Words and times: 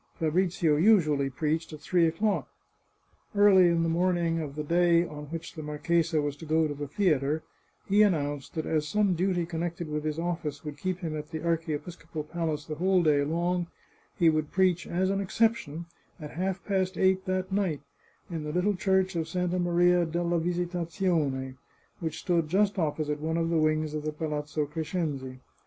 Fabrizio 0.15 0.77
usually 0.77 1.29
preached 1.29 1.71
at 1.73 1.79
three 1.79 2.07
o'clock. 2.07 2.49
Early 3.35 3.67
in 3.67 3.83
the 3.83 3.87
morning 3.87 4.39
of 4.39 4.55
the 4.55 4.63
day 4.63 5.05
on 5.05 5.25
which 5.25 5.53
the 5.53 5.61
marchesa 5.61 6.19
was 6.23 6.35
to 6.37 6.45
go 6.47 6.67
to 6.67 6.73
the 6.73 6.87
theatre 6.87 7.43
he 7.87 8.01
announced 8.01 8.55
that 8.55 8.65
as 8.65 8.87
some 8.87 9.13
duty 9.13 9.45
connected 9.45 9.87
with 9.89 10.03
his 10.03 10.17
office 10.17 10.65
would 10.65 10.79
keep 10.79 11.01
him 11.01 11.15
at 11.15 11.29
the 11.29 11.45
archiepiscopal 11.45 12.23
palace 12.23 12.65
the 12.65 12.73
whole 12.73 13.03
day 13.03 13.23
long, 13.23 13.67
he 14.17 14.27
would 14.27 14.49
preach, 14.49 14.87
as 14.87 15.11
an 15.11 15.21
exception, 15.21 15.85
at 16.19 16.31
half 16.31 16.65
past 16.65 16.97
eight, 16.97 17.25
that 17.27 17.51
night, 17.51 17.81
in 18.27 18.43
the 18.43 18.51
little 18.51 18.75
Church 18.75 19.15
of 19.15 19.27
Santa 19.27 19.59
Maria 19.59 20.03
della 20.03 20.39
Visitazione, 20.39 21.57
which 21.99 22.21
stood 22.21 22.47
just 22.47 22.79
opposite 22.79 23.19
one 23.19 23.37
of 23.37 23.49
the 23.51 23.59
wings 23.59 23.93
of 23.93 24.01
the 24.01 24.11
Palazzo 24.11 24.65
Crescenzi. 24.65 25.41